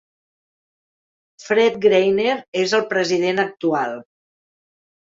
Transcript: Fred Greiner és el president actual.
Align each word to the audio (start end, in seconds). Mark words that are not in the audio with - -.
Fred 1.45 1.77
Greiner 1.85 2.35
és 2.65 2.75
el 2.81 2.87
president 2.95 3.47
actual. 3.49 3.97